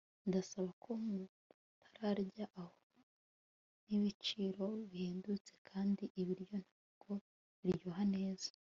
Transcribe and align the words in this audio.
Ndasaba 0.27 0.69
ko 0.83 0.89
mutarya 1.13 2.45
aho 2.61 2.75
Nibiciro 3.87 4.65
bihendutse 4.89 5.51
kandi 5.69 6.03
ibiryo 6.21 6.55
ntabwo 6.65 7.11
biryoha 7.63 8.03
neza 8.15 8.49